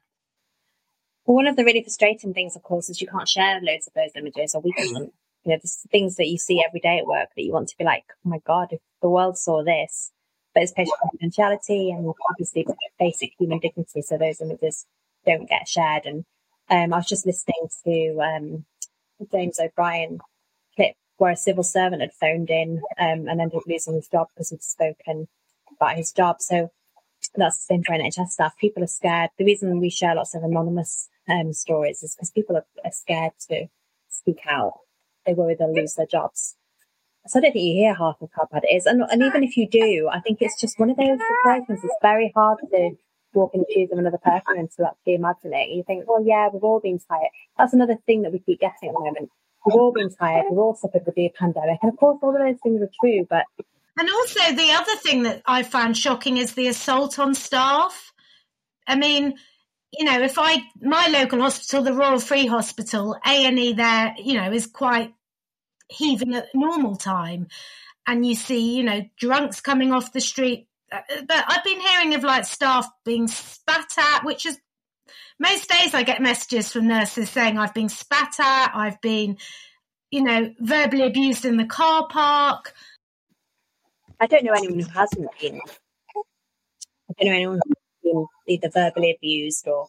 [1.26, 3.94] Well, one of the really frustrating things, of course, is you can't share loads of
[3.94, 5.12] those images, or we can't.
[5.44, 7.78] You know, there's things that you see every day at work that you want to
[7.78, 10.14] be like, oh my God, if the world saw this.
[10.54, 12.66] But it's patient confidentiality and obviously
[12.98, 14.02] basic human dignity.
[14.04, 14.86] So those images
[15.26, 16.06] don't get shared.
[16.06, 16.24] And
[16.70, 18.66] um, I was just listening to um,
[19.34, 20.20] James O'Brien
[21.18, 24.50] where a civil servant had phoned in um, and ended up losing his job because
[24.50, 25.28] he'd spoken
[25.76, 26.42] about his job.
[26.42, 26.72] So
[27.36, 28.58] that's the same for NHS staff.
[28.58, 29.32] People are scared.
[29.38, 33.34] The reason we share lots of anonymous um, stories is because people are, are, scared
[33.50, 33.68] to
[34.10, 34.74] speak out.
[35.26, 36.56] They worry they'll lose their jobs.
[37.26, 38.86] So I don't think you hear half of how bad it is.
[38.86, 41.82] And, and even if you do, I think it's just one of those situations.
[41.84, 42.92] It's very hard to
[43.34, 45.70] walk in the shoes of another person and to actually imagine it.
[45.70, 47.32] You think, well, yeah, we've all been tired.
[47.58, 49.30] That's another thing that we keep getting at the moment
[49.68, 50.46] we've all been tired.
[50.50, 51.80] We've all suffered with the pandemic.
[51.82, 53.26] And of course, all of those things are true.
[53.30, 53.44] But
[54.00, 58.14] and also the other thing that I found shocking is the assault on staff.
[58.88, 59.36] I mean,
[59.92, 64.16] you know, if I my local hospital, the Royal Free Hospital, A and E there,
[64.18, 65.14] you know, is quite
[65.90, 67.48] heaving at normal time,
[68.06, 70.68] and you see, you know, drunks coming off the street.
[70.92, 74.58] Uh, but I've been hearing of like staff being spat at, which is
[75.40, 79.38] most days I get messages from nurses saying I've been spat at, I've been,
[80.10, 82.74] you know, verbally abused in the car park.
[84.20, 85.62] I don't know anyone who hasn't been.
[87.10, 89.88] I don't know anyone who's been either verbally abused or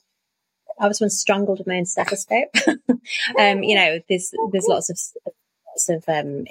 [0.79, 2.55] I was once strangled with my own stethoscope.
[3.39, 4.99] um, you know, there's there's lots of
[5.67, 6.45] lots of um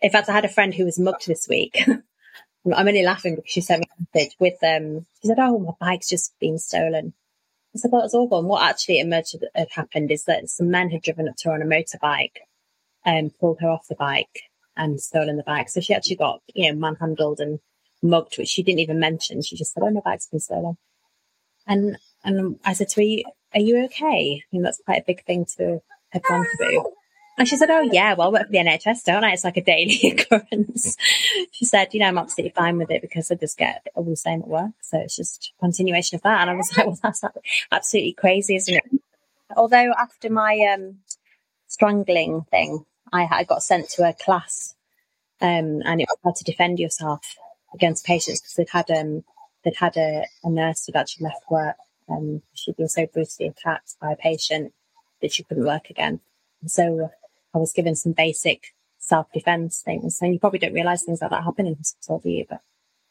[0.00, 1.82] in fact I had a friend who was mugged this week.
[2.66, 5.06] I'm only laughing because she sent me a message with um.
[5.20, 7.12] She said, "Oh, my bike's just been stolen."
[7.74, 10.90] I said, "Well, it's awful." And what actually emerged had happened is that some men
[10.90, 12.38] had driven up to her on a motorbike
[13.04, 14.42] and pulled her off the bike
[14.76, 15.68] and stolen the bike.
[15.68, 17.60] So she actually got you know manhandled and
[18.02, 19.42] mugged, which she didn't even mention.
[19.42, 20.76] She just said, "Oh, my bike's been stolen."
[21.66, 25.24] And and I said to her, "Are you okay?" I mean, that's quite a big
[25.24, 26.84] thing to have gone through.
[27.36, 29.32] And she said, Oh, yeah, well, I work for the NHS, don't I?
[29.32, 30.96] It's like a daily occurrence.
[31.50, 34.16] she said, You know, I'm absolutely fine with it because I just get all the
[34.16, 34.72] same at work.
[34.82, 36.42] So it's just a continuation of that.
[36.42, 37.22] And I was like, Well, that's
[37.72, 39.00] absolutely crazy, isn't it?
[39.56, 40.98] Although after my um,
[41.66, 44.74] strangling thing, I, I got sent to a class
[45.40, 47.36] um, and it was how to defend yourself
[47.74, 49.24] against patients because they'd had um,
[49.64, 51.76] they'd had a, a nurse who'd actually left work.
[52.08, 54.72] Um, she'd been so brutally attacked by a patient
[55.20, 56.20] that she couldn't work again.
[56.66, 57.10] So
[57.54, 60.18] I was given some basic self defense things.
[60.20, 62.46] And you probably don't realize things like that happen in hospital, do you?
[62.48, 62.60] But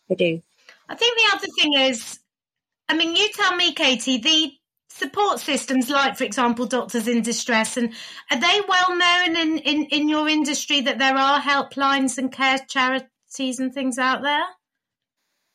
[0.09, 0.41] they do.
[0.89, 2.19] I think the other thing is,
[2.89, 4.53] I mean, you tell me, Katie, the
[4.89, 7.93] support systems, like, for example, Doctors in Distress, and
[8.29, 12.59] are they well known in, in, in your industry that there are helplines and care
[12.67, 14.43] charities and things out there?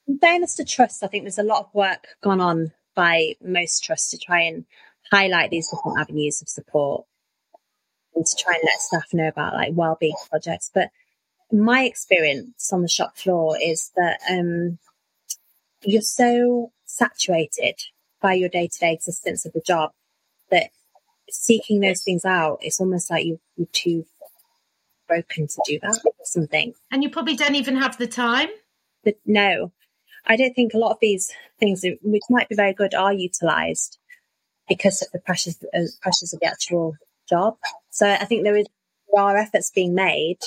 [0.07, 3.85] In fairness to trust, I think there's a lot of work gone on by most
[3.85, 4.65] trusts to try and
[5.13, 7.05] highlight these different avenues of support
[8.19, 10.71] and to try and let staff know about like well-being projects.
[10.75, 10.91] But
[11.51, 14.79] my experience on the shop floor is that um,
[15.83, 17.77] you're so saturated
[18.21, 19.93] by your day-to-day existence of the job
[20.51, 20.71] that
[21.31, 24.05] seeking those things out, it's almost like you, you're too
[25.07, 26.75] broken to do that or something.
[26.91, 28.49] And you probably don't even have the time.
[29.05, 29.73] But no,
[30.27, 33.99] I don't think a lot of these things, which might be very good, are utilised
[34.69, 36.97] because of the pressures, uh, pressures of the actual
[37.29, 37.57] job.
[37.99, 38.67] So I think there is
[39.13, 40.39] there are efforts being made,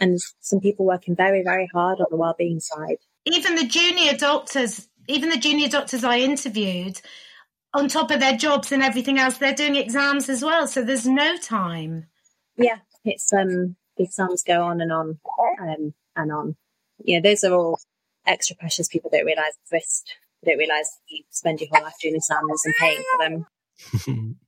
[0.00, 2.96] and some people working very very hard on the well-being side.
[3.26, 6.98] Even the junior doctors, even the junior doctors I interviewed,
[7.74, 10.66] on top of their jobs and everything else, they're doing exams as well.
[10.66, 12.06] So there's no time.
[12.56, 15.18] Yeah, it's um the exams go on and on
[15.60, 16.56] um, and on.
[17.04, 17.78] Yeah, those are all
[18.24, 20.14] extra pressures people don't realise exist.
[20.42, 24.38] They don't realise you spend your whole life doing exams and paying for them.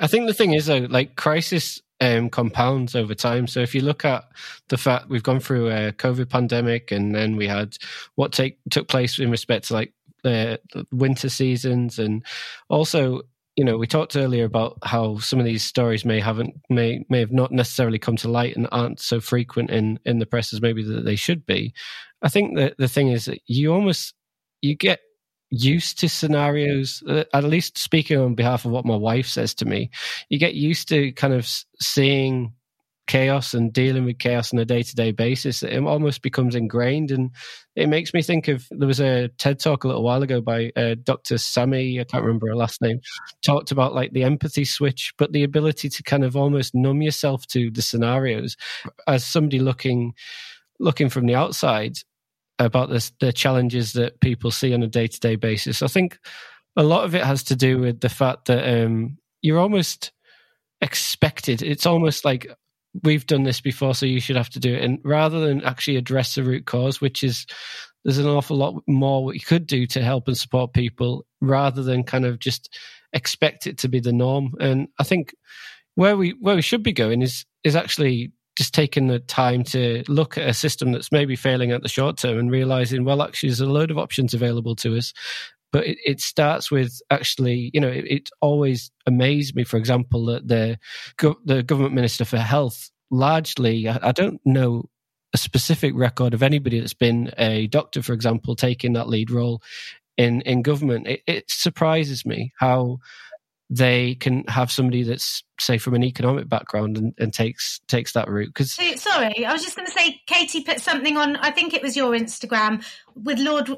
[0.00, 3.46] I think the thing is though, like crisis um, compounds over time.
[3.46, 4.24] So if you look at
[4.68, 7.76] the fact we've gone through a COVID pandemic, and then we had
[8.14, 10.60] what take took place in respect to like the
[10.90, 12.24] winter seasons, and
[12.68, 13.22] also
[13.56, 17.20] you know we talked earlier about how some of these stories may haven't may may
[17.20, 20.60] have not necessarily come to light and aren't so frequent in in the press as
[20.60, 21.72] maybe that they should be.
[22.22, 24.14] I think that the thing is that you almost
[24.62, 25.00] you get
[25.54, 29.64] used to scenarios uh, at least speaking on behalf of what my wife says to
[29.64, 29.90] me
[30.28, 31.48] you get used to kind of
[31.80, 32.52] seeing
[33.06, 37.30] chaos and dealing with chaos on a day-to-day basis it almost becomes ingrained and
[37.76, 40.72] it makes me think of there was a ted talk a little while ago by
[40.76, 42.98] uh, dr sami i can't remember her last name
[43.44, 47.46] talked about like the empathy switch but the ability to kind of almost numb yourself
[47.46, 48.56] to the scenarios
[49.06, 50.14] as somebody looking
[50.80, 51.98] looking from the outside
[52.58, 55.82] about this, the challenges that people see on a day to day basis.
[55.82, 56.18] I think
[56.76, 60.12] a lot of it has to do with the fact that um, you're almost
[60.80, 61.62] expected.
[61.62, 62.46] It's almost like
[63.02, 64.82] we've done this before, so you should have to do it.
[64.82, 67.46] And rather than actually address the root cause, which is
[68.04, 71.82] there's an awful lot more what you could do to help and support people, rather
[71.82, 72.76] than kind of just
[73.12, 74.52] expect it to be the norm.
[74.60, 75.34] And I think
[75.94, 80.04] where we where we should be going is is actually just taking the time to
[80.08, 83.48] look at a system that's maybe failing at the short term and realizing, well, actually,
[83.48, 85.12] there's a load of options available to us.
[85.72, 90.26] But it, it starts with actually, you know, it, it, always amazed me, for example,
[90.26, 90.78] that the
[91.44, 94.88] the government minister for health largely, I, I don't know
[95.32, 99.62] a specific record of anybody that's been a doctor, for example, taking that lead role
[100.16, 101.08] in in government.
[101.08, 102.98] It, it surprises me how
[103.70, 108.28] they can have somebody that's say from an economic background and, and takes takes that
[108.28, 111.72] route because sorry i was just going to say katie put something on i think
[111.72, 112.84] it was your instagram
[113.14, 113.70] with lord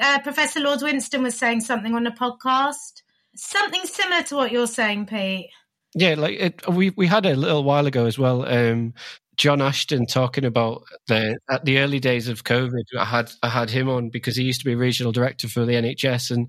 [0.00, 3.02] uh, professor lord winston was saying something on a podcast
[3.34, 5.50] something similar to what you're saying pete
[5.94, 8.94] yeah like it, we we had a little while ago as well um
[9.36, 12.84] John Ashton talking about the at the early days of COVID.
[12.96, 15.72] I had I had him on because he used to be regional director for the
[15.72, 16.48] NHS, and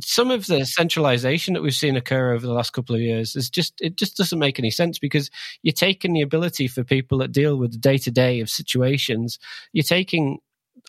[0.00, 3.50] some of the centralization that we've seen occur over the last couple of years is
[3.50, 5.30] just it just doesn't make any sense because
[5.62, 9.38] you're taking the ability for people that deal with the day to day of situations,
[9.72, 10.38] you're taking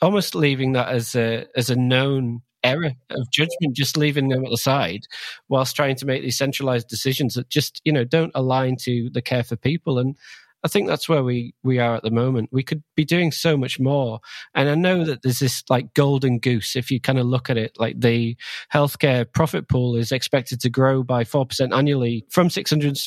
[0.01, 4.49] almost leaving that as a as a known error of judgment, just leaving them at
[4.49, 5.05] the side
[5.49, 9.21] whilst trying to make these centralized decisions that just you know don't align to the
[9.21, 9.99] care for people.
[9.99, 10.15] And
[10.66, 12.49] I think that's where we we are at the moment.
[12.51, 14.20] We could be doing so much more,
[14.55, 16.76] and I know that there's this like golden goose.
[16.76, 18.36] If you kind of look at it, like the
[18.74, 22.97] healthcare profit pool is expected to grow by four percent annually from six hundred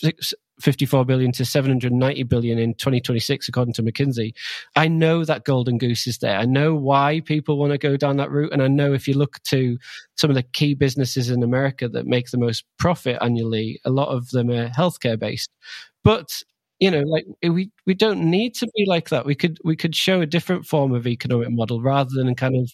[0.60, 4.32] 54 billion to 790 billion in 2026 according to mckinsey
[4.74, 8.16] i know that golden goose is there i know why people want to go down
[8.16, 9.78] that route and i know if you look to
[10.16, 14.08] some of the key businesses in america that make the most profit annually a lot
[14.08, 15.50] of them are healthcare based
[16.02, 16.42] but
[16.80, 19.26] you know like we we don't need to be like that.
[19.26, 22.70] We could we could show a different form of economic model rather than kind of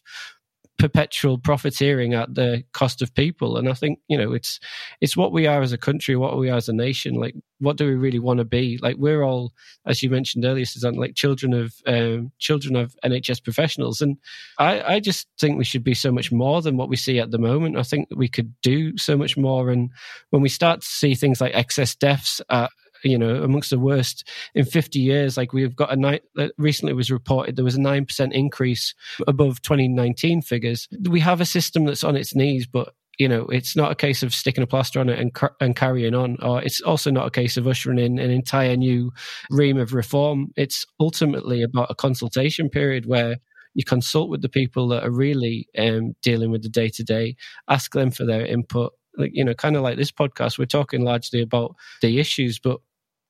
[0.76, 3.56] perpetual profiteering at the cost of people.
[3.56, 4.58] And i think you know it's
[5.00, 7.76] it's what we are as a country what we are as a nation like what
[7.76, 8.78] do we really want to be?
[8.82, 9.52] Like we're all
[9.86, 14.00] as you mentioned earlier Suzanne like children of um, children of nhs professionals.
[14.00, 14.18] And
[14.58, 17.30] i i just think we should be so much more than what we see at
[17.30, 17.78] the moment.
[17.78, 19.70] I think we could do so much more.
[19.70, 19.90] And
[20.30, 22.70] when we start to see things like excess deaths at
[23.04, 25.36] you know amongst the worst in 50 years.
[25.36, 28.94] Like we've got a night uh, recently was reported there was a 9% increase
[29.26, 30.88] above 2019 figures.
[31.08, 34.22] We have a system that's on its knees but you know it's not a case
[34.22, 37.30] of sticking a plaster on it and, and carrying on or it's also not a
[37.30, 39.12] case of ushering in an entire new
[39.50, 40.52] ream of reform.
[40.56, 43.36] It's ultimately about a consultation period where
[43.74, 47.36] you consult with the people that are really um, dealing with the day to day
[47.68, 48.92] ask them for their input.
[49.16, 52.80] Like you know kind of like this podcast we're talking largely about the issues but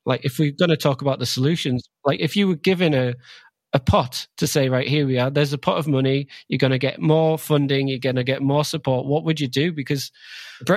[0.05, 3.15] like if we're going to talk about the solutions, like if you were given a
[3.73, 6.71] a pot to say, right, here we are, there's a pot of money, you're going
[6.71, 9.05] to get more funding, you're going to get more support.
[9.05, 9.73] What would you do?
[9.73, 10.13] Because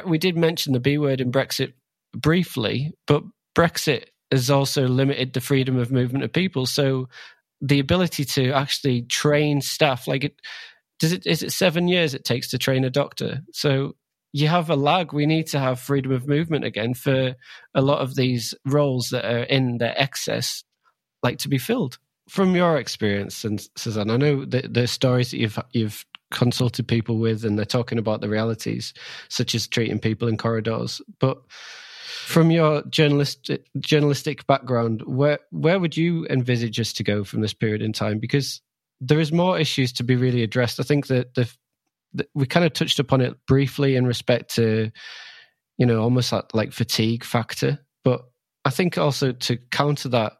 [0.04, 1.74] we did mention the B word in Brexit
[2.12, 3.22] briefly, but
[3.56, 6.66] Brexit has also limited the freedom of movement of people.
[6.66, 7.08] So
[7.60, 10.34] the ability to actually train staff, like it,
[10.98, 13.42] does it, is it seven years it takes to train a doctor?
[13.52, 13.94] So
[14.32, 15.12] you have a lag.
[15.12, 17.34] We need to have freedom of movement again for
[17.74, 20.64] a lot of these roles that are in their excess,
[21.22, 21.98] like to be filled.
[22.28, 27.18] From your experience, and Suzanne, I know the, the stories that you've you've consulted people
[27.18, 28.92] with, and they're talking about the realities,
[29.30, 31.00] such as treating people in corridors.
[31.20, 31.38] But
[32.28, 37.54] from your journalistic journalistic background, where where would you envisage us to go from this
[37.54, 38.18] period in time?
[38.18, 38.60] Because
[39.00, 40.80] there is more issues to be really addressed.
[40.80, 41.50] I think that the
[42.34, 44.90] we kind of touched upon it briefly in respect to
[45.76, 48.22] you know almost that like fatigue factor but
[48.64, 50.34] i think also to counter that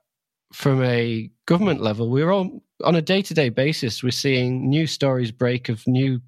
[0.53, 5.69] from a government level we're all on a day-to-day basis we're seeing new stories break
[5.69, 6.21] of new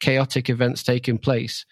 [0.00, 1.64] chaotic events taking place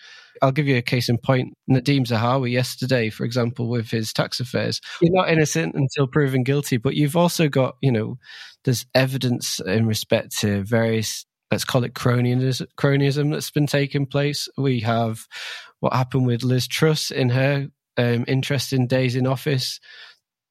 [0.42, 1.54] I'll give you a case in point.
[1.70, 4.80] Nadhim Zahawi yesterday, for example, with his tax affairs.
[5.00, 8.18] You're not innocent until proven guilty, but you've also got, you know,
[8.64, 14.48] there's evidence in respect to various let's call it cronyism, cronyism that's been taking place.
[14.56, 15.26] We have
[15.80, 19.80] what happened with Liz Truss in her um, interesting days in office.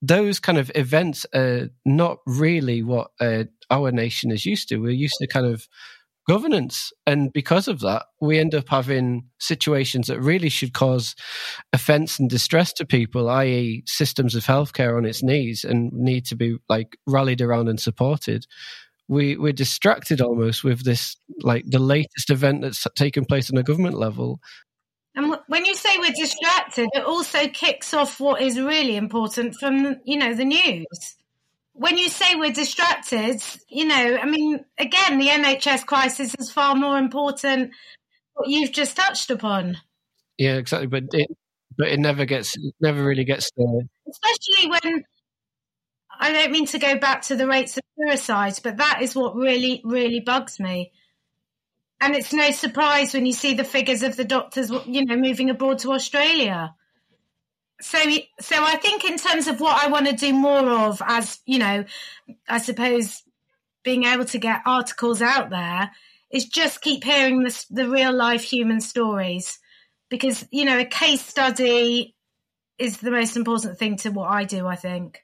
[0.01, 4.77] Those kind of events are not really what uh, our nation is used to.
[4.77, 5.67] We're used to kind of
[6.27, 6.91] governance.
[7.05, 11.15] And because of that, we end up having situations that really should cause
[11.71, 16.35] offense and distress to people, i.e., systems of healthcare on its knees and need to
[16.35, 18.45] be like rallied around and supported
[19.07, 23.63] we we're distracted almost with this like the latest event that's taken place on a
[23.63, 24.39] government level.
[25.15, 29.97] And when you say we're distracted it also kicks off what is really important from
[30.05, 31.15] you know the news.
[31.73, 36.75] When you say we're distracted you know i mean again the nhs crisis is far
[36.75, 37.71] more important
[38.33, 39.77] what you've just touched upon.
[40.37, 41.27] Yeah exactly but it
[41.77, 45.03] but it never gets never really gets there especially when
[46.19, 49.35] I don't mean to go back to the rates of suicide, but that is what
[49.35, 50.91] really, really bugs me.
[51.99, 55.49] And it's no surprise when you see the figures of the doctors, you know, moving
[55.49, 56.75] abroad to Australia.
[57.81, 57.99] So,
[58.39, 61.59] so I think in terms of what I want to do more of, as you
[61.59, 61.85] know,
[62.47, 63.23] I suppose
[63.83, 65.91] being able to get articles out there
[66.31, 69.59] is just keep hearing the, the real life human stories,
[70.09, 72.15] because you know, a case study
[72.77, 74.67] is the most important thing to what I do.
[74.67, 75.23] I think.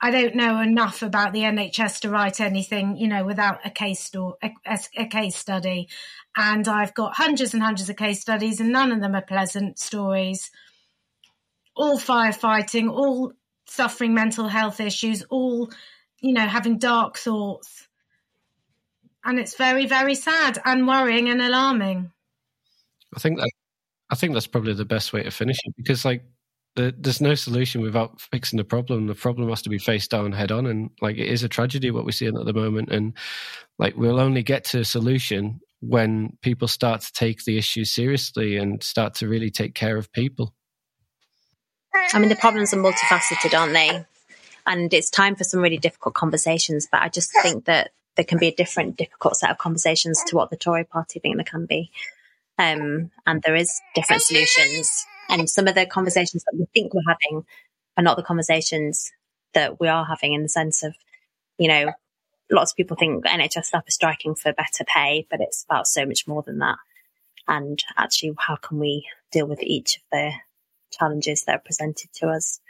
[0.00, 4.00] I don't know enough about the NHS to write anything, you know, without a case
[4.00, 4.50] store, a,
[4.96, 5.88] a, case study.
[6.36, 9.78] And I've got hundreds and hundreds of case studies, and none of them are pleasant
[9.78, 10.50] stories.
[11.74, 13.32] All firefighting, all
[13.66, 15.70] suffering mental health issues, all,
[16.20, 17.88] you know, having dark thoughts.
[19.24, 22.12] And it's very, very sad and worrying and alarming.
[23.14, 23.50] I think that
[24.10, 26.22] I think that's probably the best way to finish it because, like,
[26.76, 29.06] there's no solution without fixing the problem.
[29.06, 31.90] The problem has to be faced down head on, and like it is a tragedy
[31.90, 32.90] what we're seeing at the moment.
[32.90, 33.14] And
[33.78, 38.56] like we'll only get to a solution when people start to take the issue seriously
[38.56, 40.54] and start to really take care of people.
[42.12, 44.04] I mean, the problems are multifaceted, aren't they?
[44.66, 46.88] and it's time for some really difficult conversations.
[46.90, 50.36] But I just think that there can be a different difficult set of conversations to
[50.36, 51.90] what the Tory party think there can be.
[52.58, 55.06] Um, and there is different solutions.
[55.28, 57.44] And some of the conversations that we think we're having
[57.96, 59.12] are not the conversations
[59.54, 60.94] that we are having in the sense of,
[61.58, 61.92] you know,
[62.50, 66.06] lots of people think NHS staff are striking for better pay, but it's about so
[66.06, 66.76] much more than that.
[67.48, 70.32] And actually, how can we deal with each of the
[70.90, 72.60] challenges that are presented to us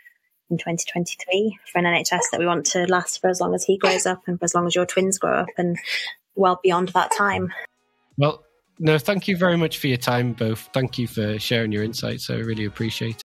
[0.51, 3.79] in 2023 for an NHS that we want to last for as long as he
[3.79, 5.79] grows up and for as long as your twins grow up and
[6.35, 7.53] well beyond that time.
[8.17, 8.45] Well,
[8.79, 10.69] no, thank you very much for your time, both.
[10.73, 12.31] Thank you for sharing your insights.
[12.31, 13.23] I really appreciate it.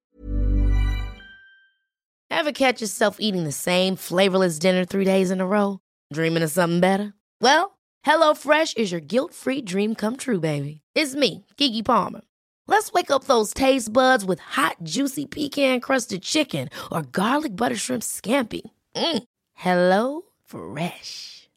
[2.30, 5.80] Ever catch yourself eating the same flavorless dinner three days in a row?
[6.12, 7.14] Dreaming of something better?
[7.40, 10.82] Well, HelloFresh is your guilt free dream come true, baby.
[10.96, 12.22] It's me, Keke Palmer.
[12.68, 17.76] Let's wake up those taste buds with hot, juicy pecan crusted chicken or garlic butter
[17.76, 18.62] shrimp scampi.
[18.96, 19.24] Mm.
[19.54, 21.41] Hello Fresh.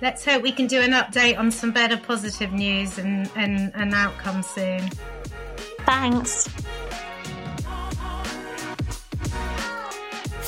[0.00, 3.94] Let's hope we can do an update on some better positive news and, and, and
[3.94, 4.90] outcomes soon.
[5.86, 6.48] Thanks.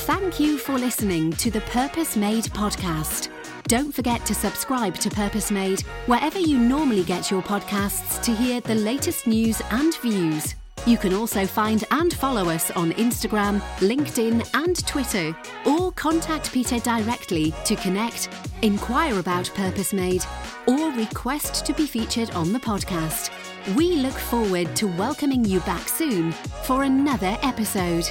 [0.05, 3.29] Thank you for listening to the Purpose Made podcast.
[3.63, 8.61] Don't forget to subscribe to Purpose Made wherever you normally get your podcasts to hear
[8.61, 10.53] the latest news and views.
[10.85, 16.77] You can also find and follow us on Instagram, LinkedIn, and Twitter, or contact Peter
[16.77, 18.29] directly to connect,
[18.61, 20.23] inquire about Purpose Made,
[20.67, 23.31] or request to be featured on the podcast.
[23.75, 26.31] We look forward to welcoming you back soon
[26.65, 28.07] for another episode.